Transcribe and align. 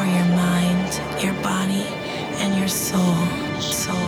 for 0.00 0.06
your 0.06 0.24
mind, 0.24 1.22
your 1.22 1.34
body, 1.42 1.84
and 2.40 2.58
your 2.58 2.68
soul. 2.68 3.16
Soul. 3.60 3.98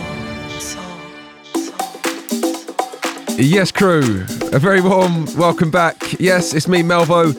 Yes, 3.37 3.71
crew. 3.71 4.25
A 4.51 4.59
very 4.59 4.81
warm 4.81 5.25
welcome 5.35 5.69
back. 5.69 6.19
Yes, 6.19 6.55
it's 6.55 6.67
me, 6.67 6.81
Melvo, 6.81 7.35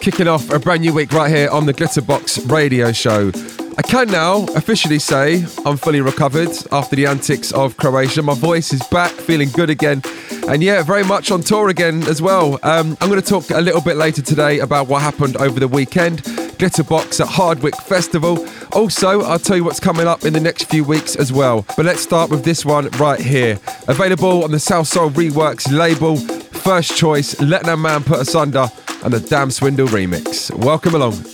kicking 0.00 0.28
off 0.28 0.50
a 0.50 0.60
brand 0.60 0.82
new 0.82 0.94
week 0.94 1.12
right 1.12 1.34
here 1.34 1.50
on 1.50 1.66
the 1.66 1.74
Glitterbox 1.74 2.48
radio 2.50 2.92
show. 2.92 3.32
I 3.78 3.82
can 3.82 4.08
now 4.08 4.44
officially 4.54 5.00
say 5.00 5.44
I'm 5.64 5.76
fully 5.76 6.00
recovered 6.00 6.56
after 6.70 6.94
the 6.94 7.06
antics 7.06 7.50
of 7.52 7.76
Croatia. 7.76 8.22
My 8.22 8.34
voice 8.34 8.72
is 8.72 8.82
back, 8.88 9.10
feeling 9.10 9.48
good 9.50 9.68
again. 9.68 10.02
And 10.48 10.62
yeah, 10.62 10.82
very 10.82 11.04
much 11.04 11.32
on 11.32 11.40
tour 11.40 11.70
again 11.70 12.04
as 12.04 12.22
well. 12.22 12.60
Um, 12.62 12.96
I'm 13.00 13.08
going 13.08 13.20
to 13.20 13.28
talk 13.28 13.50
a 13.50 13.60
little 13.60 13.80
bit 13.80 13.96
later 13.96 14.22
today 14.22 14.60
about 14.60 14.86
what 14.86 15.02
happened 15.02 15.36
over 15.38 15.58
the 15.58 15.68
weekend. 15.68 16.45
Glitterbox 16.58 17.20
at 17.20 17.28
Hardwick 17.28 17.76
Festival. 17.82 18.46
Also, 18.72 19.22
I'll 19.22 19.38
tell 19.38 19.56
you 19.56 19.64
what's 19.64 19.80
coming 19.80 20.06
up 20.06 20.24
in 20.24 20.32
the 20.32 20.40
next 20.40 20.64
few 20.64 20.84
weeks 20.84 21.16
as 21.16 21.32
well. 21.32 21.66
But 21.76 21.86
let's 21.86 22.00
start 22.00 22.30
with 22.30 22.44
this 22.44 22.64
one 22.64 22.88
right 22.98 23.20
here. 23.20 23.58
Available 23.88 24.44
on 24.44 24.50
the 24.50 24.58
Salsoul 24.58 25.10
Reworks 25.10 25.70
label. 25.70 26.16
First 26.16 26.96
choice, 26.96 27.40
Let 27.40 27.66
No 27.66 27.76
Man 27.76 28.02
Put 28.02 28.20
Asunder, 28.20 28.68
and 29.04 29.12
the 29.12 29.20
Dam 29.20 29.50
Swindle 29.50 29.88
remix. 29.88 30.54
Welcome 30.54 30.94
along. 30.94 31.24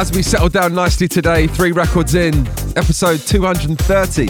As 0.00 0.10
we 0.12 0.22
settle 0.22 0.48
down 0.48 0.74
nicely 0.74 1.06
today, 1.06 1.46
three 1.46 1.72
records 1.72 2.14
in, 2.14 2.34
episode 2.74 3.20
230. 3.20 4.24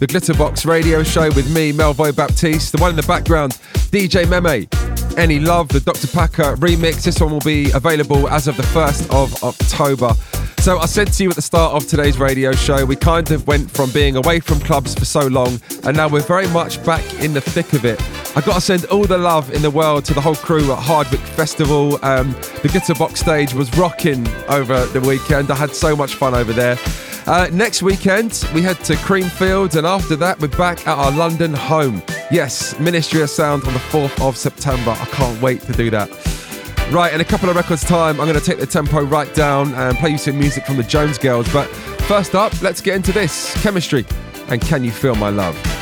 The 0.00 0.06
Glitterbox 0.06 0.66
Radio 0.66 1.02
Show 1.02 1.28
with 1.28 1.50
me, 1.50 1.72
Melvo 1.72 2.14
Baptiste. 2.14 2.72
The 2.72 2.78
one 2.78 2.90
in 2.90 2.96
the 2.96 3.02
background, 3.04 3.52
DJ 3.90 4.28
Meme. 4.28 4.68
Any 5.16 5.40
Love, 5.40 5.68
the 5.68 5.80
Dr. 5.80 6.08
Packer 6.08 6.56
remix. 6.56 7.04
This 7.04 7.22
one 7.22 7.32
will 7.32 7.40
be 7.40 7.70
available 7.70 8.28
as 8.28 8.48
of 8.48 8.58
the 8.58 8.64
1st 8.64 9.10
of 9.10 9.42
October. 9.42 10.12
So 10.58 10.78
I 10.78 10.84
said 10.84 11.10
to 11.14 11.22
you 11.22 11.30
at 11.30 11.36
the 11.36 11.42
start 11.42 11.74
of 11.74 11.88
today's 11.88 12.18
radio 12.18 12.52
show, 12.52 12.84
we 12.84 12.94
kind 12.94 13.30
of 13.30 13.46
went 13.46 13.70
from 13.70 13.90
being 13.92 14.16
away 14.16 14.40
from 14.40 14.60
clubs 14.60 14.94
for 14.94 15.06
so 15.06 15.26
long, 15.26 15.58
and 15.84 15.96
now 15.96 16.08
we're 16.08 16.20
very 16.20 16.48
much 16.48 16.84
back 16.84 17.02
in 17.14 17.32
the 17.32 17.40
thick 17.40 17.72
of 17.72 17.86
it. 17.86 17.98
I 18.38 18.40
got 18.40 18.54
to 18.54 18.60
send 18.60 18.84
all 18.84 19.04
the 19.04 19.18
love 19.18 19.52
in 19.52 19.62
the 19.62 19.70
world 19.70 20.04
to 20.04 20.14
the 20.14 20.20
whole 20.20 20.36
crew 20.36 20.70
at 20.70 20.78
Hardwick 20.78 21.18
Festival. 21.18 21.94
Um, 22.04 22.30
the 22.62 22.68
Glitterbox 22.68 23.16
stage 23.16 23.52
was 23.52 23.76
rocking 23.76 24.28
over 24.48 24.86
the 24.86 25.00
weekend. 25.00 25.50
I 25.50 25.56
had 25.56 25.74
so 25.74 25.96
much 25.96 26.14
fun 26.14 26.36
over 26.36 26.52
there. 26.52 26.78
Uh, 27.26 27.48
next 27.52 27.82
weekend, 27.82 28.48
we 28.54 28.62
head 28.62 28.78
to 28.84 28.94
Creamfields, 28.94 29.74
and 29.74 29.84
after 29.84 30.14
that, 30.14 30.38
we're 30.38 30.56
back 30.56 30.86
at 30.86 30.96
our 30.96 31.10
London 31.10 31.52
home. 31.52 32.00
Yes, 32.30 32.78
Ministry 32.78 33.22
of 33.22 33.30
Sound 33.30 33.64
on 33.64 33.72
the 33.72 33.80
4th 33.80 34.24
of 34.24 34.36
September. 34.36 34.92
I 34.92 35.06
can't 35.06 35.42
wait 35.42 35.62
to 35.62 35.72
do 35.72 35.90
that. 35.90 36.08
Right, 36.92 37.12
in 37.12 37.20
a 37.20 37.24
couple 37.24 37.50
of 37.50 37.56
records' 37.56 37.82
time, 37.82 38.20
I'm 38.20 38.28
going 38.28 38.38
to 38.38 38.46
take 38.46 38.60
the 38.60 38.66
tempo 38.66 39.02
right 39.02 39.34
down 39.34 39.74
and 39.74 39.98
play 39.98 40.10
you 40.10 40.18
some 40.18 40.38
music 40.38 40.64
from 40.64 40.76
the 40.76 40.84
Jones 40.84 41.18
Girls. 41.18 41.52
But 41.52 41.66
first 42.06 42.36
up, 42.36 42.62
let's 42.62 42.80
get 42.80 42.94
into 42.94 43.10
this 43.10 43.60
chemistry 43.64 44.06
and 44.46 44.60
Can 44.60 44.84
You 44.84 44.92
Feel 44.92 45.16
My 45.16 45.30
Love? 45.30 45.77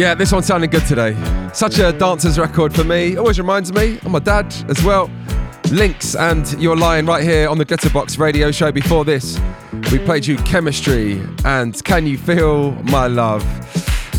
Yeah, 0.00 0.14
this 0.14 0.32
one 0.32 0.42
sounding 0.42 0.70
good 0.70 0.86
today. 0.86 1.14
Such 1.52 1.78
a 1.78 1.92
dancer's 1.92 2.38
record 2.38 2.74
for 2.74 2.84
me. 2.84 3.18
Always 3.18 3.38
reminds 3.38 3.70
me 3.70 3.98
of 3.98 4.10
my 4.10 4.18
dad 4.18 4.46
as 4.70 4.82
well. 4.82 5.08
Linx 5.64 6.18
and 6.18 6.50
You're 6.58 6.74
Lying 6.74 7.04
right 7.04 7.22
here 7.22 7.46
on 7.50 7.58
the 7.58 7.66
Glitterbox 7.66 8.18
radio 8.18 8.50
show. 8.50 8.72
Before 8.72 9.04
this, 9.04 9.38
we 9.92 9.98
played 9.98 10.26
you 10.26 10.38
Chemistry 10.38 11.22
and 11.44 11.84
Can 11.84 12.06
You 12.06 12.16
Feel 12.16 12.72
My 12.84 13.08
Love? 13.08 13.44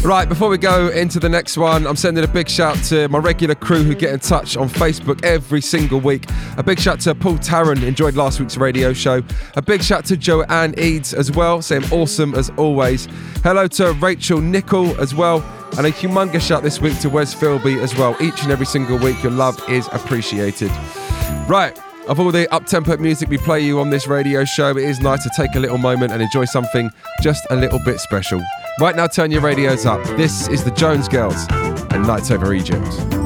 Right, 0.06 0.30
before 0.30 0.50
we 0.50 0.60
go 0.60 0.90
into 0.90 1.20
the 1.20 1.30
next 1.30 1.58
one, 1.58 1.88
I'm 1.88 1.96
sending 1.96 2.24
a 2.24 2.28
big 2.28 2.48
shout 2.48 2.76
to 2.86 3.08
my 3.08 3.18
regular 3.18 3.56
crew 3.56 3.82
who 3.82 3.96
get 3.96 4.14
in 4.14 4.20
touch 4.20 4.58
on 4.58 4.70
Facebook 4.70 5.26
every 5.26 5.62
single 5.62 6.00
week. 6.00 6.26
A 6.58 6.64
big 6.64 6.80
shout 6.80 7.00
to 7.02 7.16
Paul 7.16 7.40
Tarrant, 7.40 7.84
enjoyed 7.84 8.16
last 8.16 8.40
week's 8.40 8.56
radio 8.56 8.94
show. 8.94 9.24
A 9.56 9.64
big 9.64 9.82
shout 9.82 10.06
to 10.06 10.18
Joanne 10.18 10.76
Eads 10.78 11.16
as 11.16 11.32
well, 11.32 11.60
saying 11.64 11.86
awesome 11.92 12.36
as 12.36 12.52
always. 12.52 13.08
Hello 13.44 13.68
to 13.70 13.94
Rachel 13.94 14.42
Nickel 14.42 15.00
as 15.02 15.16
well. 15.16 15.44
And 15.78 15.88
a 15.88 15.92
humongous 15.92 16.42
shout 16.42 16.64
this 16.64 16.82
week 16.82 17.00
to 17.00 17.10
Wes 17.10 17.34
Philby 17.34 17.82
as 17.82 17.96
well. 17.96 18.16
Each 18.22 18.44
and 18.44 18.52
every 18.52 18.66
single 18.66 18.98
week, 18.98 19.24
your 19.24 19.32
love 19.32 19.58
is 19.70 19.88
appreciated. 19.94 20.70
Right, 21.48 21.78
of 22.08 22.20
all 22.20 22.32
the 22.32 22.52
up-tempo 22.54 22.98
music 22.98 23.30
we 23.30 23.38
play 23.38 23.62
you 23.62 23.80
on 23.80 23.90
this 23.90 24.06
radio 24.08 24.44
show, 24.44 24.72
it 24.72 24.84
is 24.84 25.00
nice 25.00 25.24
to 25.24 25.32
take 25.36 25.56
a 25.56 25.60
little 25.60 25.78
moment 25.78 26.12
and 26.12 26.22
enjoy 26.22 26.46
something 26.46 26.92
just 27.22 27.46
a 27.50 27.56
little 27.56 27.80
bit 27.80 28.00
special. 28.00 28.42
Right 28.80 28.96
now, 28.96 29.08
turn 29.08 29.32
your 29.32 29.42
radios 29.42 29.86
up. 29.86 30.04
This 30.18 30.48
is 30.50 30.64
the 30.64 30.72
Jones 30.72 31.08
Girls 31.08 31.48
and 31.50 32.06
Nights 32.06 32.32
Over 32.32 32.54
Egypt. 32.54 33.21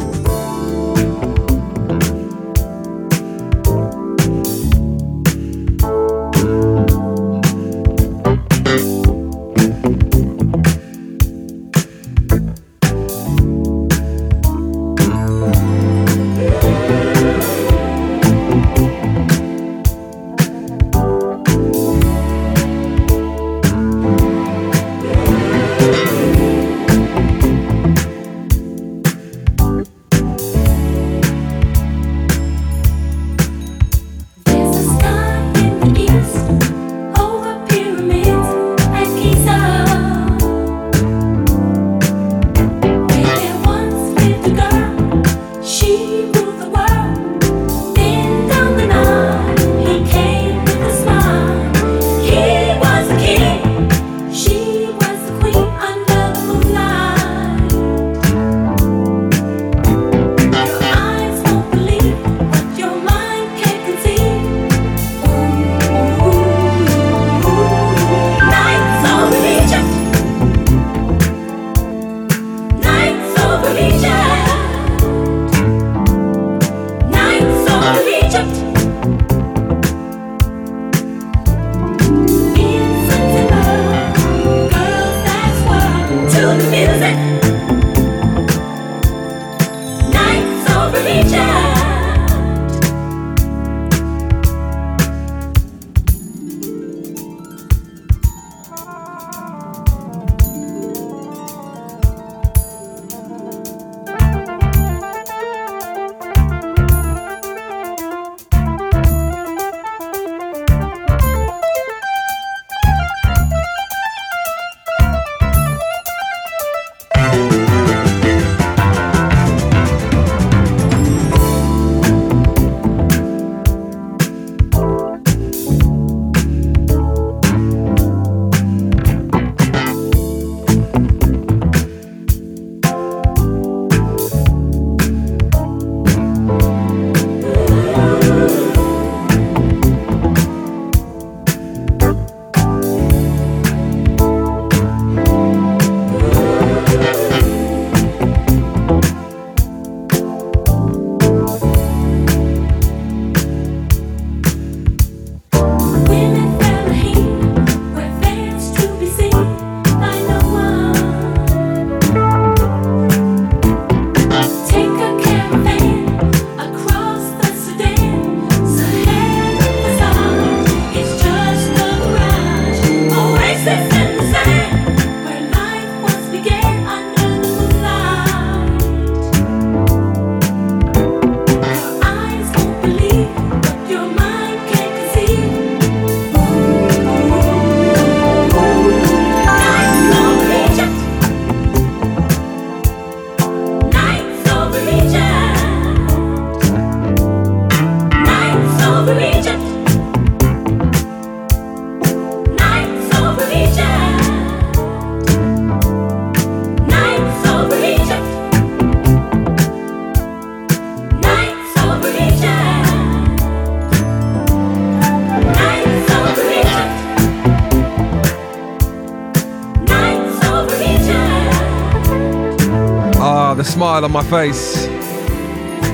Smile 223.95 224.03
on 224.03 224.11
my 224.11 224.23
face 224.23 224.87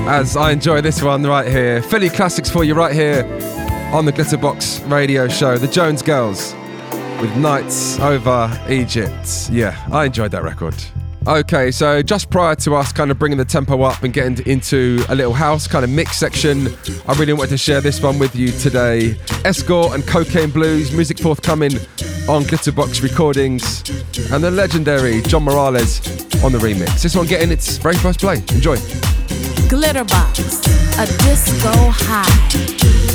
as 0.08 0.36
I 0.36 0.50
enjoy 0.50 0.80
this 0.80 1.00
one 1.02 1.22
right 1.22 1.46
here. 1.46 1.80
Philly 1.82 2.08
classics 2.08 2.50
for 2.50 2.64
you 2.64 2.74
right 2.74 2.92
here 2.92 3.22
on 3.92 4.06
the 4.06 4.12
Glitterbox 4.12 4.90
radio 4.90 5.28
show. 5.28 5.56
The 5.56 5.68
Jones 5.68 6.02
Girls 6.02 6.52
with 7.20 7.36
Nights 7.36 8.00
Over 8.00 8.50
Egypt. 8.68 9.48
Yeah, 9.52 9.80
I 9.92 10.06
enjoyed 10.06 10.32
that 10.32 10.42
record. 10.42 10.74
Okay, 11.28 11.70
so 11.70 12.02
just 12.02 12.28
prior 12.28 12.56
to 12.56 12.74
us 12.74 12.92
kind 12.92 13.12
of 13.12 13.20
bringing 13.20 13.38
the 13.38 13.44
tempo 13.44 13.80
up 13.82 14.02
and 14.02 14.12
getting 14.12 14.44
into 14.46 15.04
a 15.08 15.14
little 15.14 15.32
house 15.32 15.68
kind 15.68 15.84
of 15.84 15.90
mix 15.90 16.16
section, 16.16 16.66
I 17.06 17.14
really 17.16 17.34
wanted 17.34 17.50
to 17.50 17.58
share 17.58 17.80
this 17.80 18.02
one 18.02 18.18
with 18.18 18.34
you 18.34 18.50
today. 18.50 19.16
Escort 19.44 19.94
and 19.94 20.04
Cocaine 20.04 20.50
Blues, 20.50 20.90
music 20.90 21.20
forthcoming 21.20 21.74
on 22.28 22.42
Glitterbox 22.42 23.00
Recordings 23.00 23.88
and 24.32 24.42
the 24.42 24.50
legendary 24.50 25.22
John 25.22 25.44
Morales 25.44 26.21
on 26.42 26.52
the 26.52 26.58
remix. 26.58 27.02
This 27.02 27.14
one 27.14 27.26
getting 27.26 27.50
its 27.50 27.76
very 27.76 27.96
first 27.96 28.20
play. 28.20 28.36
Enjoy. 28.54 28.76
Glitterbox, 29.68 30.38
a 30.98 31.06
disco 31.22 31.70
high. 31.90 33.11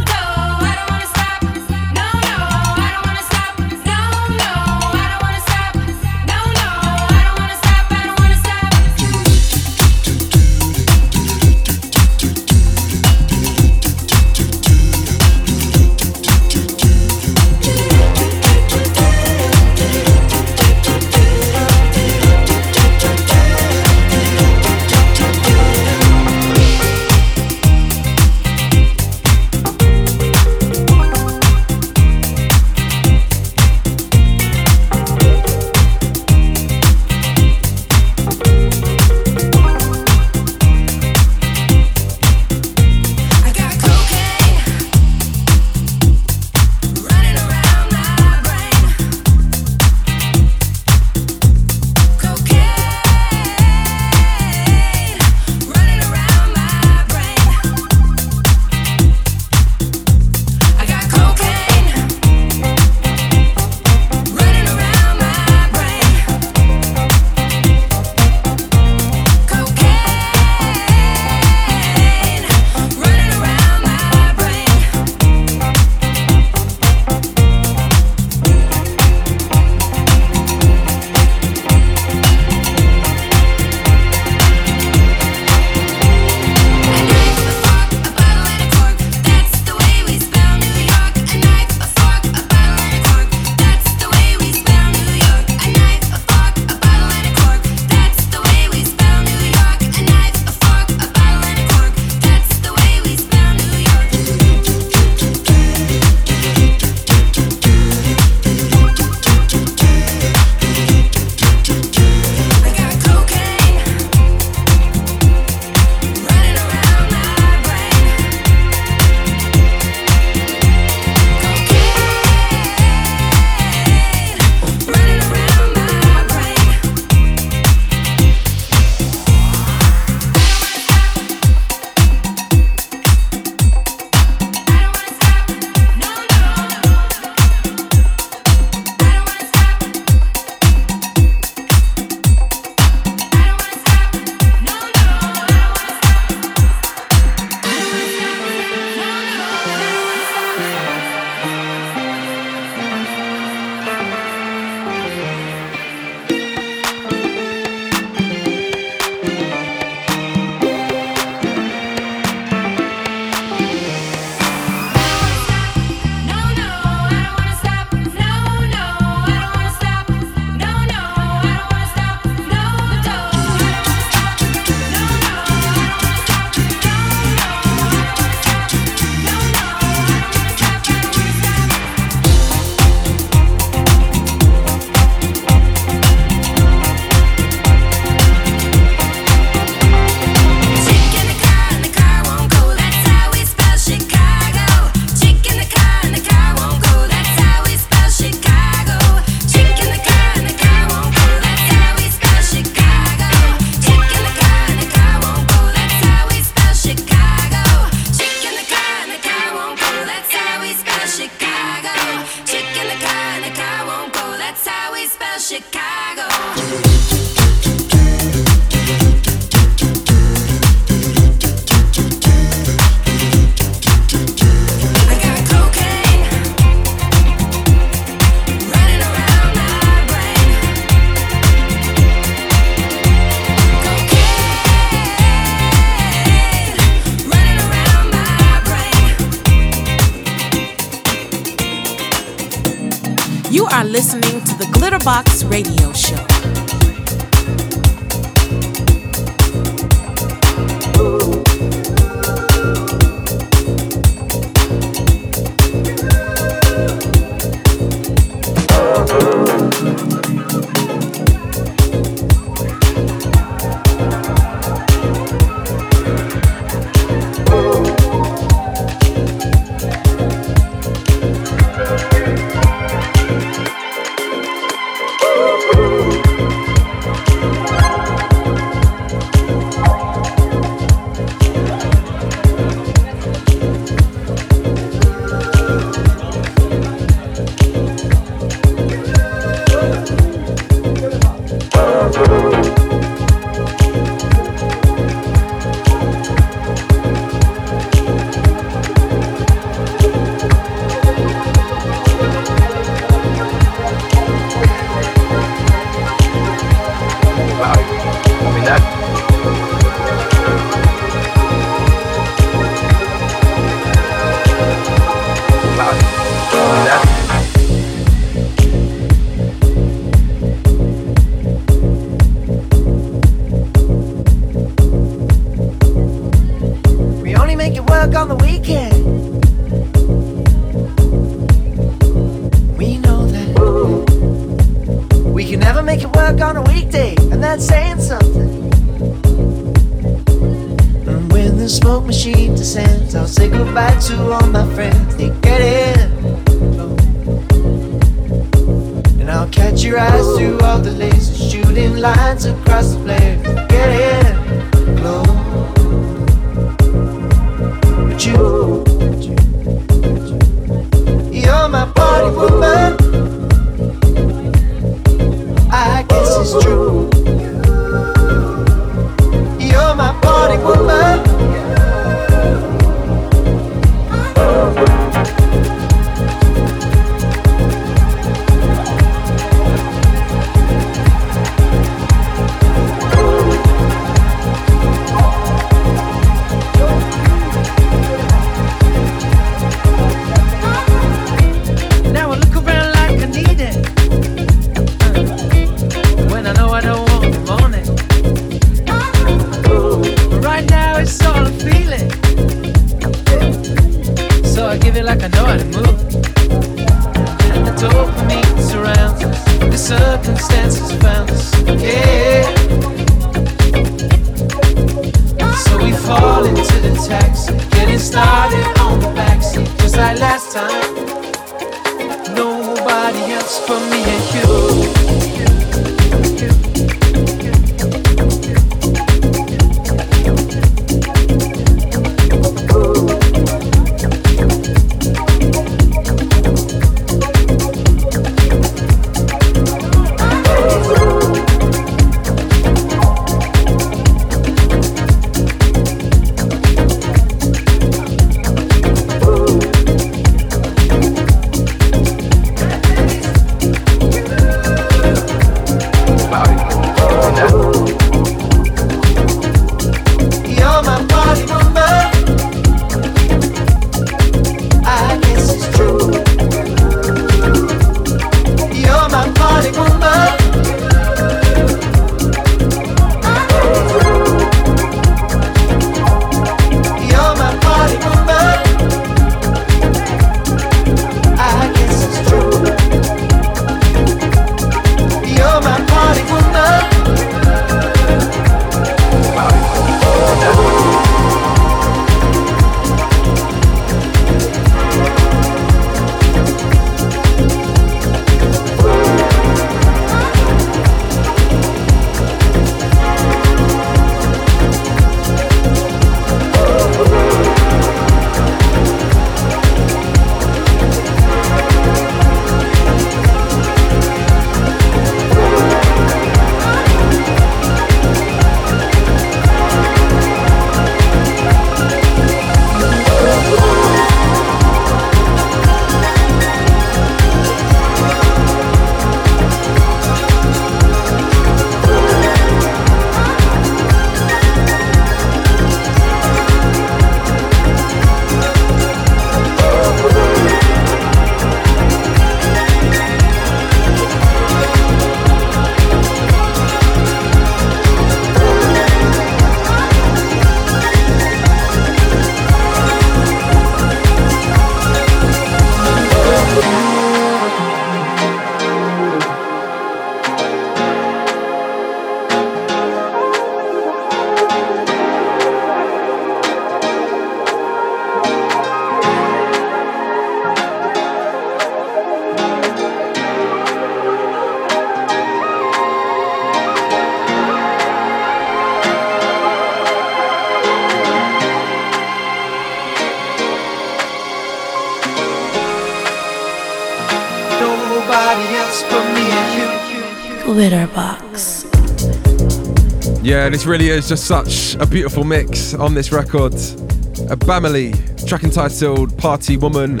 Yeah, 593.48 593.52
this 593.52 593.64
really 593.64 593.88
is 593.88 594.10
just 594.10 594.26
such 594.26 594.74
a 594.74 594.84
beautiful 594.84 595.24
mix 595.24 595.72
on 595.72 595.94
this 595.94 596.12
record. 596.12 596.52
A 596.52 597.34
Bamily, 597.34 597.94
track 598.28 598.44
entitled 598.44 599.16
Party 599.16 599.56
Woman. 599.56 600.00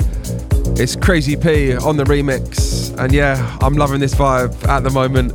It's 0.78 0.94
Crazy 0.94 1.34
P 1.34 1.74
on 1.74 1.96
the 1.96 2.04
remix. 2.04 2.94
And 2.98 3.10
yeah, 3.10 3.56
I'm 3.62 3.72
loving 3.72 4.00
this 4.00 4.14
vibe 4.14 4.68
at 4.68 4.80
the 4.80 4.90
moment. 4.90 5.32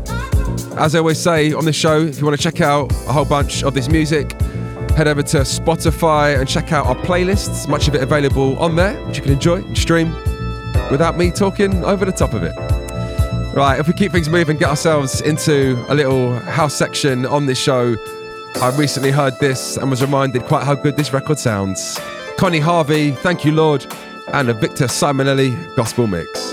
As 0.78 0.94
I 0.94 1.00
always 1.00 1.18
say 1.18 1.54
on 1.54 1.66
the 1.66 1.74
show, 1.74 2.02
if 2.02 2.20
you 2.20 2.26
want 2.26 2.38
to 2.38 2.44
check 2.44 2.62
out 2.62 2.92
a 2.92 3.14
whole 3.14 3.26
bunch 3.26 3.64
of 3.64 3.74
this 3.74 3.90
music, 3.90 4.40
head 4.92 5.08
over 5.08 5.24
to 5.24 5.38
Spotify 5.38 6.40
and 6.40 6.48
check 6.48 6.72
out 6.72 6.86
our 6.86 6.96
playlists. 6.98 7.68
Much 7.68 7.88
of 7.88 7.96
it 7.96 8.04
available 8.04 8.56
on 8.60 8.76
there, 8.76 8.94
which 9.08 9.18
you 9.18 9.24
can 9.24 9.32
enjoy 9.32 9.56
and 9.56 9.76
stream 9.76 10.14
without 10.92 11.18
me 11.18 11.32
talking 11.32 11.84
over 11.84 12.06
the 12.06 12.12
top 12.12 12.34
of 12.34 12.44
it. 12.44 12.63
Right, 13.54 13.80
if 13.80 13.88
we 13.88 13.94
keep 13.94 14.12
things 14.12 14.30
moving, 14.30 14.58
get 14.58 14.70
ourselves 14.70 15.22
into 15.22 15.86
a 15.88 15.94
little 15.94 16.40
house 16.40 16.74
section 16.74 17.24
on 17.28 17.46
this 17.46 17.60
show. 17.60 17.96
I 18.56 18.76
recently 18.76 19.12
heard 19.12 19.38
this 19.40 19.78
and 19.78 19.92
was 19.92 20.02
reminded 20.02 20.46
quite 20.46 20.64
how 20.64 20.74
good 20.74 20.98
this 20.98 21.14
record 21.14 21.38
sounds. 21.38 22.00
Connie 22.40 22.60
Harvey, 22.60 23.12
Thank 23.12 23.46
You 23.46 23.52
Lord, 23.52 23.86
and 24.34 24.50
a 24.50 24.56
Victor 24.56 24.86
Simonelli 24.86 25.76
gospel 25.76 26.08
mix. 26.08 26.53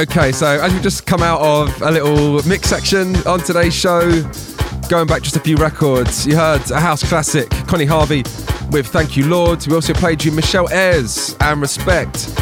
Okay, 0.00 0.32
so 0.32 0.46
as 0.46 0.72
we 0.72 0.80
just 0.80 1.04
come 1.04 1.20
out 1.22 1.42
of 1.42 1.82
a 1.82 1.90
little 1.90 2.42
mix 2.48 2.70
section 2.70 3.14
on 3.26 3.38
today's 3.38 3.74
show, 3.74 4.00
going 4.88 5.06
back 5.06 5.20
just 5.20 5.36
a 5.36 5.40
few 5.40 5.58
records, 5.58 6.26
you 6.26 6.34
heard 6.34 6.62
a 6.70 6.80
house 6.80 7.06
classic, 7.06 7.50
Connie 7.68 7.84
Harvey 7.84 8.22
with 8.70 8.86
Thank 8.86 9.14
You 9.14 9.26
Lord. 9.26 9.66
We 9.66 9.74
also 9.74 9.92
played 9.92 10.24
you 10.24 10.32
Michelle 10.32 10.70
Ayres 10.70 11.36
and 11.40 11.60
Respect. 11.60 12.32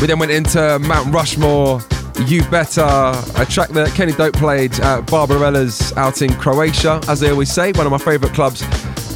We 0.00 0.06
then 0.06 0.20
went 0.20 0.30
into 0.30 0.78
Mount 0.78 1.12
Rushmore, 1.12 1.80
You 2.26 2.44
Better, 2.44 2.82
a 2.82 3.44
track 3.44 3.70
that 3.70 3.92
Kenny 3.96 4.12
Dope 4.12 4.34
played 4.34 4.78
at 4.78 5.10
Barbarella's 5.10 5.92
out 5.94 6.22
in 6.22 6.32
Croatia, 6.34 7.00
as 7.08 7.18
they 7.18 7.30
always 7.30 7.52
say, 7.52 7.72
one 7.72 7.86
of 7.86 7.90
my 7.90 7.98
favourite 7.98 8.36
clubs. 8.36 8.62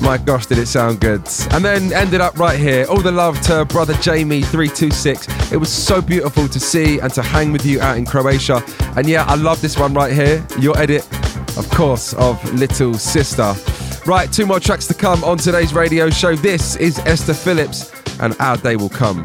My 0.00 0.18
gosh, 0.18 0.46
did 0.46 0.58
it 0.58 0.66
sound 0.66 1.00
good. 1.00 1.22
And 1.52 1.64
then 1.64 1.92
ended 1.92 2.20
up 2.20 2.38
right 2.38 2.58
here. 2.58 2.86
All 2.90 3.00
the 3.00 3.12
love 3.12 3.40
to 3.42 3.64
brother 3.64 3.94
Jamie 3.94 4.42
3:26. 4.42 5.52
It 5.52 5.56
was 5.56 5.72
so 5.72 6.02
beautiful 6.02 6.48
to 6.48 6.60
see 6.60 6.98
and 6.98 7.12
to 7.14 7.22
hang 7.22 7.52
with 7.52 7.64
you 7.64 7.80
out 7.80 7.96
in 7.96 8.04
Croatia. 8.04 8.62
And 8.96 9.08
yeah, 9.08 9.24
I 9.24 9.34
love 9.34 9.60
this 9.60 9.78
one 9.78 9.94
right 9.94 10.12
here. 10.12 10.44
Your 10.58 10.78
edit, 10.78 11.06
of 11.56 11.68
course, 11.70 12.12
of 12.14 12.42
Little 12.54 12.94
Sister. 12.94 13.54
Right, 14.06 14.30
two 14.30 14.44
more 14.44 14.60
tracks 14.60 14.86
to 14.88 14.94
come 14.94 15.24
on 15.24 15.38
today's 15.38 15.72
radio 15.72 16.10
show. 16.10 16.36
This 16.36 16.76
is 16.76 16.98
Esther 17.00 17.32
Phillips, 17.32 17.90
and 18.20 18.36
Our 18.38 18.58
Day 18.58 18.76
Will 18.76 18.90
Come. 18.90 19.24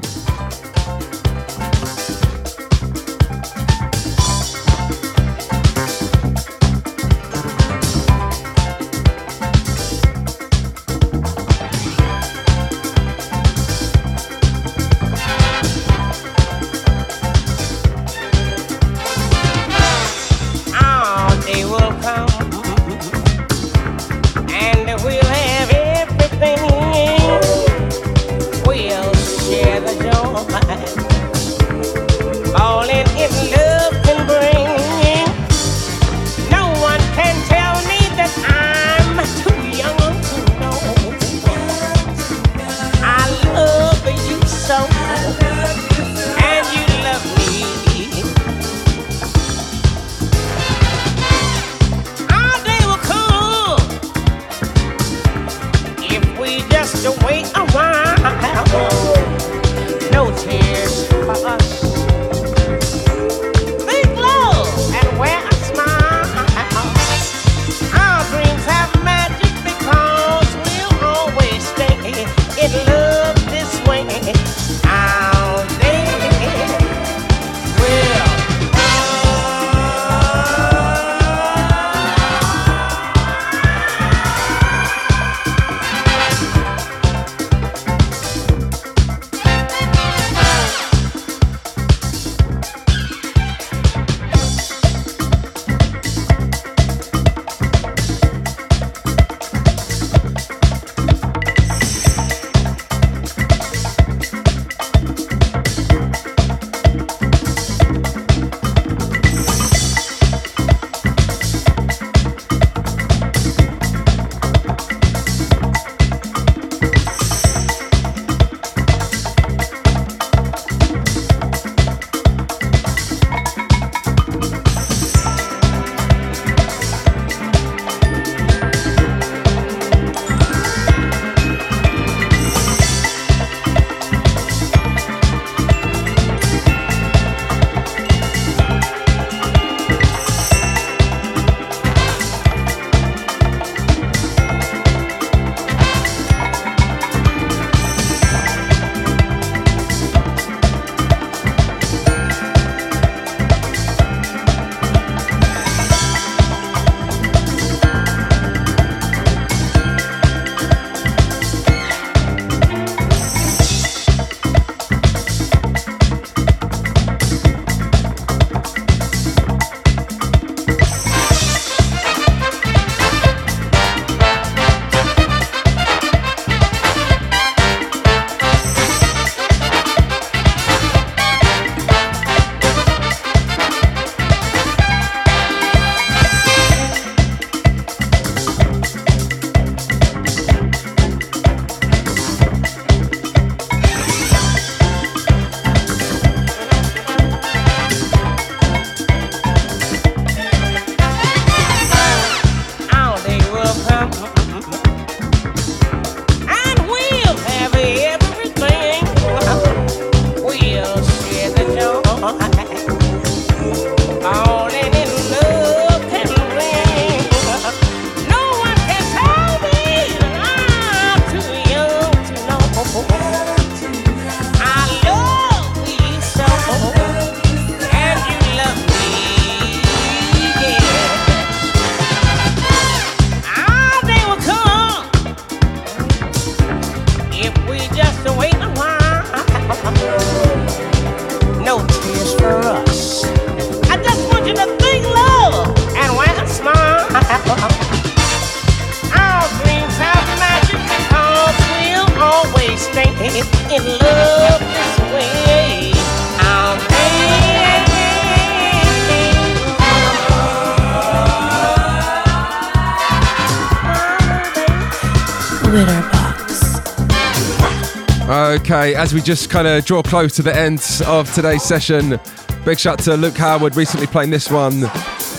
As 268.96 269.14
we 269.14 269.22
just 269.22 269.50
kind 269.50 269.68
of 269.68 269.86
draw 269.86 270.02
close 270.02 270.36
to 270.36 270.42
the 270.42 270.56
end 270.56 270.82
of 271.06 271.34
today's 271.34 271.64
session, 271.64 272.20
big 272.66 272.80
shout 272.80 273.00
to 273.00 273.16
Luke 273.16 273.38
Howard 273.38 273.76
recently 273.76 274.08
playing 274.08 274.30
this 274.30 274.50
one. 274.50 274.84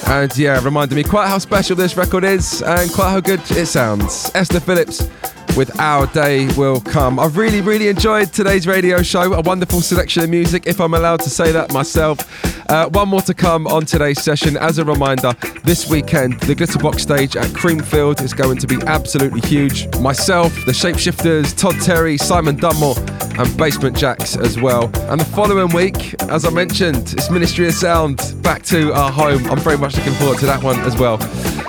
And 0.07 0.37
yeah, 0.37 0.63
reminded 0.65 0.95
me 0.95 1.05
quite 1.05 1.29
how 1.29 1.39
special 1.39 1.77
this 1.77 1.97
record 1.97 2.25
is 2.25 2.63
and 2.63 2.91
quite 2.93 3.11
how 3.11 3.21
good 3.21 3.41
it 3.53 3.67
sounds. 3.67 4.31
Esther 4.35 4.61
Phillips 4.61 5.09
with 5.57 5.79
Our 5.81 6.07
Day 6.09 6.49
Will 6.57 6.81
Come. 6.81 7.19
I've 7.19 7.37
really, 7.37 7.61
really 7.61 7.89
enjoyed 7.89 8.33
today's 8.33 8.67
radio 8.67 9.03
show. 9.03 9.33
A 9.33 9.41
wonderful 9.41 9.81
selection 9.81 10.23
of 10.23 10.31
music, 10.31 10.67
if 10.67 10.81
I'm 10.81 10.95
allowed 10.95 11.21
to 11.21 11.31
say 11.31 11.53
that 11.53 11.73
myself. 11.73 12.60
Uh, 12.71 12.89
one 12.91 13.09
more 13.09 13.21
to 13.21 13.35
come 13.35 13.67
on 13.67 13.85
today's 13.85 14.23
session. 14.23 14.57
As 14.57 14.79
a 14.79 14.85
reminder, 14.85 15.33
this 15.65 15.91
weekend, 15.91 16.39
the 16.43 16.55
Glitterbox 16.55 17.01
stage 17.01 17.35
at 17.35 17.47
Creamfield 17.47 18.23
is 18.23 18.33
going 18.33 18.59
to 18.59 18.67
be 18.69 18.77
absolutely 18.87 19.41
huge. 19.41 19.93
Myself, 19.99 20.55
the 20.67 20.71
Shapeshifters, 20.71 21.59
Todd 21.59 21.75
Terry, 21.83 22.17
Simon 22.17 22.55
Dunmore, 22.55 22.95
and 23.41 23.57
Basement 23.57 23.97
Jaxx 23.97 24.41
as 24.41 24.61
well. 24.61 24.85
And 25.11 25.21
the 25.21 25.25
following 25.25 25.75
week, 25.75 26.15
as 26.31 26.45
I 26.45 26.51
mentioned, 26.51 27.13
it's 27.15 27.29
Ministry 27.29 27.67
of 27.67 27.75
Sound 27.75 28.41
back 28.41 28.63
to 28.67 28.93
our 28.93 29.11
home. 29.11 29.45
I'm 29.51 29.59
very 29.59 29.77
much 29.77 29.97
looking 29.97 30.13
forward 30.13 30.39
to 30.39 30.47
that 30.47 30.63
one 30.63 30.79
as 30.83 30.97
well. 30.97 31.17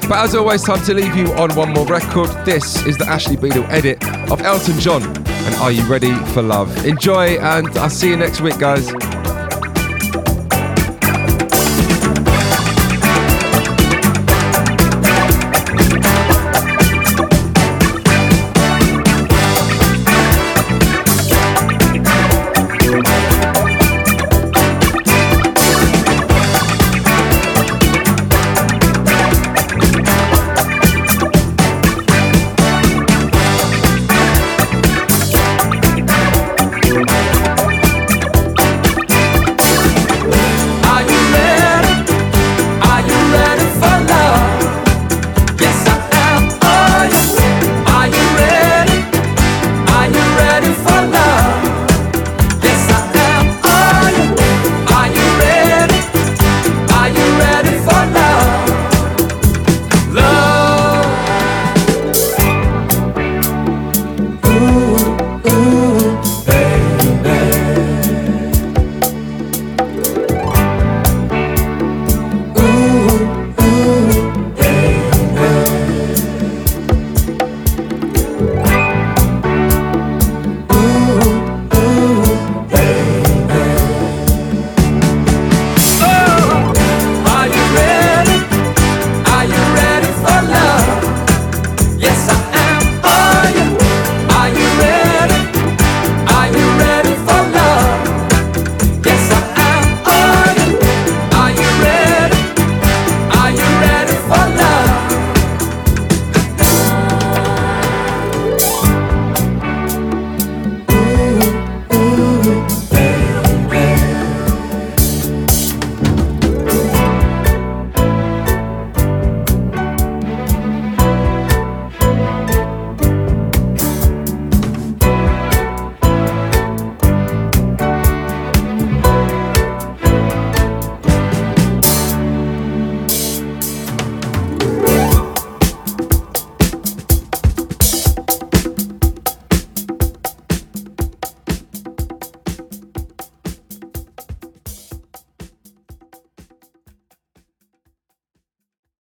But 0.08 0.24
as 0.24 0.36
always, 0.36 0.62
time 0.62 0.84
to 0.86 0.94
leave 0.94 1.16
you 1.16 1.34
on 1.34 1.50
one 1.56 1.74
more 1.74 1.88
record. 1.88 2.30
This 2.46 2.86
is 2.86 3.00
the 3.00 3.08
Ashley 3.08 3.38
Beedle 3.38 3.68
edit 3.70 4.08
of 4.30 4.44
Elton 4.44 4.80
John. 4.80 5.02
And 5.02 5.56
are 5.56 5.72
you 5.72 5.84
ready 5.86 6.14
for 6.34 6.44
love? 6.44 6.86
Enjoy, 6.86 7.40
and 7.40 7.76
I'll 7.80 7.90
see 7.90 8.10
you 8.10 8.18
next 8.18 8.42
week, 8.42 8.60
guys. 8.60 8.92